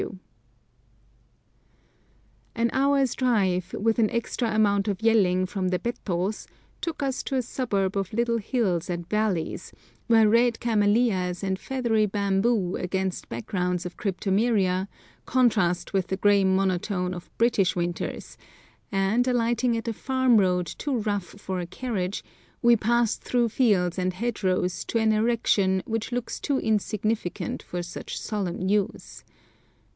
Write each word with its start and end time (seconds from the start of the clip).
[Picture: 0.01 0.17
Fujisan, 2.55 2.55
from 2.55 2.57
a 2.57 2.57
Village 2.57 2.57
on 2.57 2.57
the 2.57 2.71
Tokaido] 2.71 2.77
An 2.79 2.81
hour's 2.81 3.13
drive, 3.15 3.73
with 3.73 3.99
an 3.99 4.09
extra 4.09 4.55
amount 4.55 4.87
of 4.87 5.01
yelling 5.03 5.45
from 5.45 5.67
the 5.67 5.77
bettos, 5.79 6.47
took 6.81 7.03
us 7.03 7.21
to 7.23 7.35
a 7.35 7.41
suburb 7.43 7.95
of 7.95 8.11
little 8.11 8.39
hills 8.39 8.89
and 8.89 9.07
valleys, 9.07 9.71
where 10.07 10.27
red 10.27 10.59
camellias 10.59 11.43
and 11.43 11.59
feathery 11.59 12.07
bamboo 12.07 12.75
against 12.77 13.29
backgrounds 13.29 13.85
of 13.85 13.95
cryptomeria 13.95 14.87
contrast 15.27 15.93
with 15.93 16.07
the 16.07 16.17
grey 16.17 16.43
monotone 16.43 17.13
of 17.13 17.29
British 17.37 17.75
winters, 17.75 18.37
and, 18.91 19.27
alighting 19.27 19.77
at 19.77 19.87
a 19.87 19.93
farm 19.93 20.37
road 20.37 20.65
too 20.65 20.97
rough 20.97 21.35
for 21.39 21.59
a 21.59 21.67
carriage, 21.67 22.23
we 22.63 22.75
passed 22.75 23.21
through 23.21 23.49
fields 23.49 23.99
and 23.99 24.13
hedgerows 24.13 24.83
to 24.83 24.97
an 24.97 25.11
erection 25.11 25.83
which 25.85 26.11
looks 26.11 26.39
too 26.39 26.57
insignificant 26.59 27.61
for 27.61 27.83
such 27.83 28.19
solemn 28.19 28.67
use. 28.67 29.23